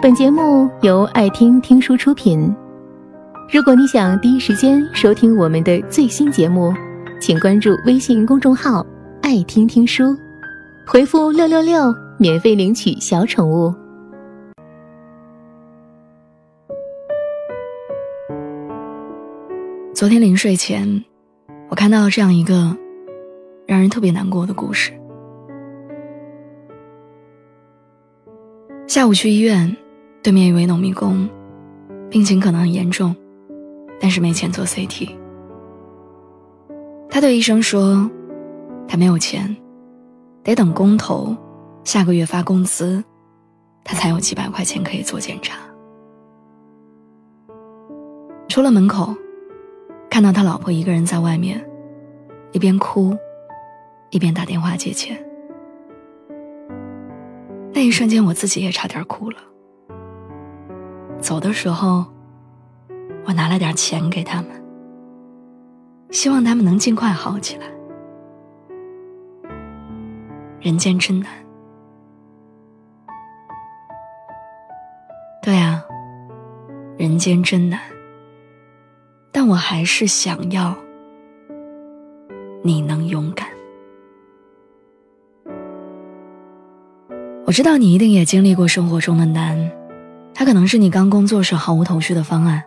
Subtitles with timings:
[0.00, 2.54] 本节目由爱听听书出品。
[3.52, 6.72] 如果你想第一时间收听我们的最新节目，
[7.20, 8.86] 请关注微信公众号
[9.20, 10.16] “爱听听书”，
[10.86, 13.74] 回复“六六六”免费领取小宠物。
[19.92, 21.04] 昨天临睡前，
[21.68, 22.76] 我看到了这样一个
[23.66, 24.92] 让人特别难过的故事。
[28.86, 29.76] 下午去医院，
[30.28, 31.26] 对面一位农民工，
[32.10, 33.16] 病情可能很严重，
[33.98, 35.08] 但是没钱做 CT。
[37.08, 38.10] 他对医生说，
[38.86, 39.56] 他没有钱，
[40.44, 41.34] 得等工头
[41.82, 43.02] 下个月发工资，
[43.82, 45.56] 他才有几百块钱可以做检查。
[48.50, 49.14] 出了门口。
[50.10, 51.66] 看到他老婆一个人在外面，
[52.52, 53.16] 一边哭，
[54.10, 55.16] 一边打电话借钱。
[57.72, 59.38] 那一瞬间，我自己也差点哭了。
[61.20, 62.04] 走的时候，
[63.24, 64.50] 我拿了点钱给他们，
[66.10, 67.66] 希望他们能尽快好起来。
[70.60, 71.30] 人间真难。
[75.42, 75.84] 对啊，
[76.96, 77.80] 人间真难。
[79.30, 80.74] 但我还是想要
[82.62, 83.46] 你能勇敢。
[87.46, 89.56] 我知道你一定也经历过生活中的难，
[90.38, 92.62] 它可能是你刚工作时毫无头绪的方案，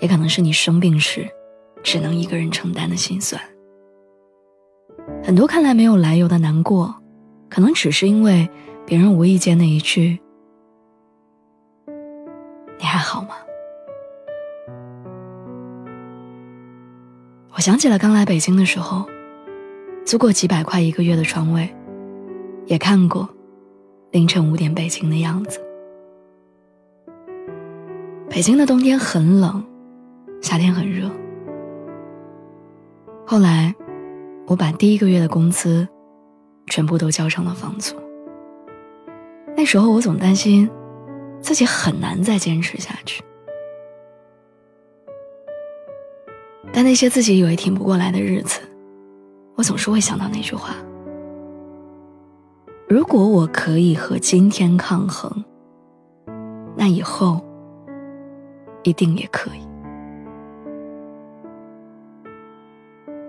[0.00, 1.26] 也可能是你生病时
[1.82, 3.40] 只能一个人承担的心酸。
[5.24, 6.94] 很多看来没有来由的难过，
[7.48, 8.46] 可能只是因为
[8.84, 10.20] 别人无意间的一句
[12.78, 13.30] “你还好吗？”
[17.56, 19.06] 我想起了刚来北京的时候，
[20.04, 21.74] 租过几百块一个月的床位，
[22.66, 23.26] 也看过
[24.10, 25.62] 凌晨五点北京的样子。
[28.36, 29.64] 北京的冬天很冷，
[30.42, 31.10] 夏天很热。
[33.26, 33.74] 后来，
[34.46, 35.88] 我把第一个月的工资
[36.66, 37.96] 全部都交上了房租。
[39.56, 40.68] 那时候我总担心
[41.40, 43.24] 自己很难再坚持下去。
[46.74, 48.60] 但那些自己以为挺不过来的日子，
[49.54, 50.74] 我总是会想到那句话：
[52.86, 55.42] 如果我可以和今天抗衡，
[56.76, 57.40] 那以后
[58.88, 59.60] 一定也可以。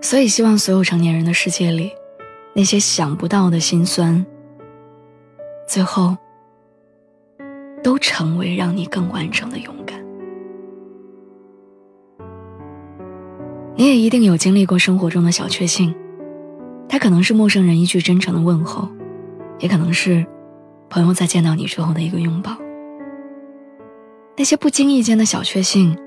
[0.00, 1.92] 所以，希望所有成年人的世界里，
[2.54, 4.24] 那些想不到的心酸，
[5.66, 6.16] 最后
[7.82, 9.98] 都成为让你更完整的勇敢。
[13.74, 15.94] 你也一定有经历过生活中的小确幸，
[16.88, 18.88] 它可能是陌生人一句真诚的问候，
[19.58, 20.24] 也可能是
[20.88, 22.56] 朋友在见到你之后的一个拥抱。
[24.38, 25.98] 那些不经意间的小确幸，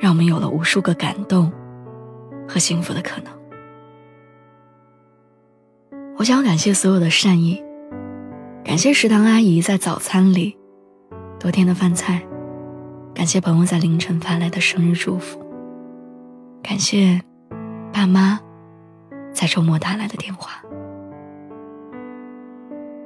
[0.00, 1.52] 让我们有了无数个感动
[2.48, 3.32] 和幸福的可能。
[6.16, 7.62] 我想要感谢所有的善意，
[8.64, 10.58] 感谢食堂阿姨在早餐里
[11.38, 12.20] 多添的饭菜，
[13.14, 15.40] 感谢朋友在凌晨发来的生日祝福。
[16.60, 17.22] 感谢
[17.92, 18.40] 爸妈
[19.32, 20.60] 在周末打来的电话，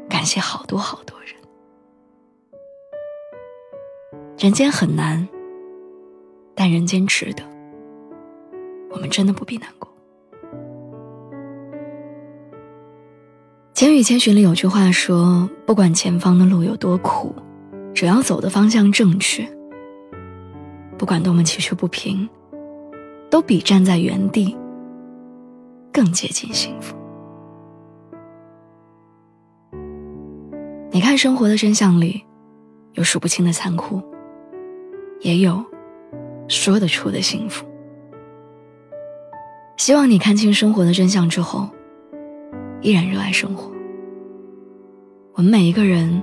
[0.08, 1.43] 感谢好多好多人。
[4.36, 5.26] 人间很难，
[6.54, 7.42] 但人间值得。
[8.90, 9.90] 我们真的不必难过。
[13.76, 17.34] 《千与千寻》里有句话说：“不管前方的路有多苦，
[17.94, 19.48] 只要走的方向正确，
[20.98, 22.28] 不管多么崎岖不平。”
[23.30, 24.56] 都比站在原地
[25.92, 26.94] 更接近幸福。
[30.92, 32.24] 你看，生活的真相里，
[32.92, 34.00] 有数不清的残酷，
[35.24, 35.64] 也有
[36.48, 37.66] 说得出的幸福。
[39.78, 41.68] 希望你看清生活的真相之后，
[42.82, 43.72] 依然热爱生活。
[45.32, 46.22] 我们每一个人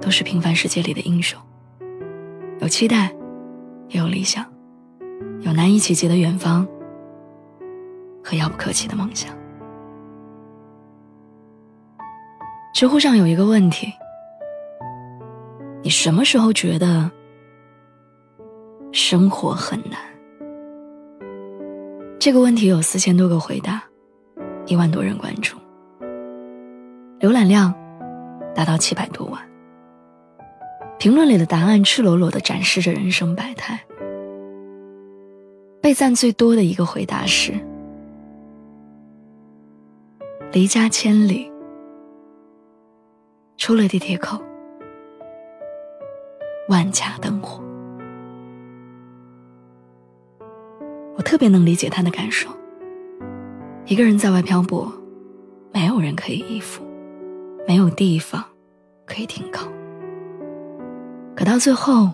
[0.00, 1.38] 都是平凡世界里的英雄，
[2.60, 3.14] 有期待，
[3.88, 4.44] 也有理想。
[5.42, 6.66] 有难以企及的远方
[8.24, 9.36] 和遥不可及的梦想。
[12.72, 13.92] 知乎上有一个问题：
[15.82, 17.10] 你什么时候觉得
[18.92, 19.98] 生活很难？
[22.20, 23.82] 这个问题有四千多个回答，
[24.66, 25.56] 一万多人关注，
[27.18, 27.72] 浏览量
[28.54, 29.40] 达到七百多万。
[30.98, 33.80] 评论里的答案赤裸裸的展示着人生百态。
[35.80, 37.54] 被赞最多的一个回答是
[40.52, 41.50] ：“离家千里，
[43.56, 44.38] 出了地铁口，
[46.68, 47.60] 万家灯火。
[51.32, 52.50] 特别能理解他的感受。
[53.86, 54.92] 一个人在外漂泊，
[55.72, 56.84] 没有人可以依附，
[57.66, 58.44] 没有地方
[59.06, 59.66] 可以停靠。
[61.34, 62.10] 可到最后，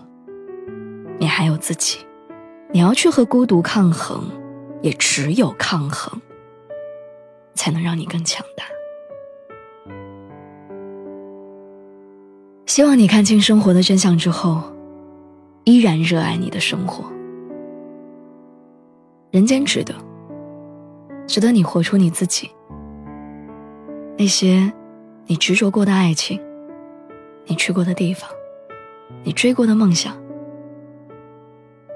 [1.19, 1.97] 你还有自己，
[2.71, 4.23] 你要去和孤独抗衡，
[4.81, 6.21] 也只有抗衡，
[7.55, 8.63] 才能让你更强大。
[12.67, 14.63] 希望你看清生活的真相之后，
[15.65, 17.03] 依然热爱你的生活。
[19.31, 19.93] 人间值得，
[21.27, 22.49] 值得你活出你自己。
[24.17, 24.71] 那些
[25.25, 26.41] 你执着过的爱情，
[27.45, 28.29] 你去过的地方，
[29.23, 30.15] 你追过的梦想，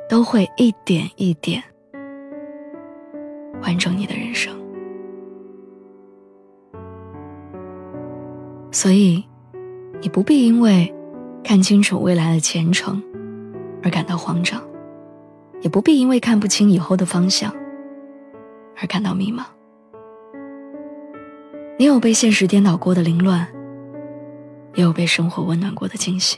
[0.07, 1.63] 都会一点一点
[3.61, 4.53] 完整你的人生。
[8.71, 9.23] 所以。
[10.01, 10.93] 你不必因为
[11.45, 13.01] 看清楚未来的前程
[13.81, 14.61] 而感到慌张，
[15.63, 17.51] 也不必因为看不清以后的方向
[18.79, 19.43] 而感到迷茫。
[21.79, 23.47] 你有被现实颠倒过的凌乱，
[24.75, 26.37] 也有被生活温暖过的惊喜。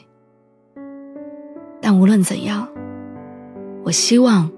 [1.81, 2.67] 但无论怎样，
[3.83, 4.49] 我希望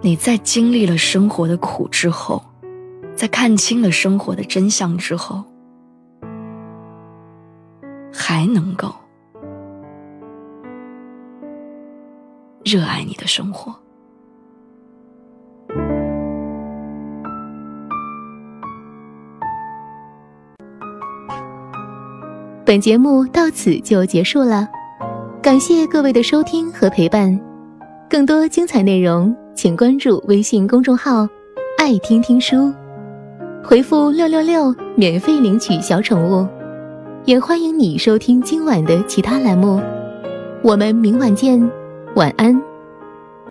[0.00, 2.42] 你在经历了生活的苦之后，
[3.14, 5.44] 在看清了生活的真相之后。
[8.14, 8.94] 还能够
[12.72, 13.70] 热爱你的生活。
[22.64, 24.66] 本节目到此就结束了，
[25.42, 27.38] 感谢各位的收听和陪伴。
[28.08, 31.28] 更多精彩内容，请关注微信公众号
[31.76, 32.72] “爱听听书”，
[33.62, 36.48] 回复“六六六”免费领取小宠物。
[37.26, 39.78] 也欢迎你收听今晚的其他栏目，
[40.62, 41.70] 我们明晚见，
[42.14, 42.71] 晚安。